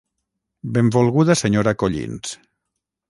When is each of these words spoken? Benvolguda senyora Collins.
Benvolguda 0.77 1.35
senyora 1.43 1.75
Collins. 1.75 2.37